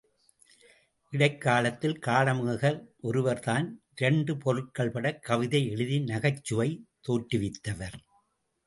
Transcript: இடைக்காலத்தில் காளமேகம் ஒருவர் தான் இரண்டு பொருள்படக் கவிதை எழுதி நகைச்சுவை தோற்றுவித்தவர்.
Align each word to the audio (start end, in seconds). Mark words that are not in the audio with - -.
இடைக்காலத்தில் 1.13 1.99
காளமேகம் 2.05 2.79
ஒருவர் 3.01 3.39
தான் 3.39 3.67
இரண்டு 3.95 4.33
பொருள்படக் 4.35 5.21
கவிதை 5.21 5.63
எழுதி 5.67 5.99
நகைச்சுவை 5.99 6.69
தோற்றுவித்தவர். 7.07 7.97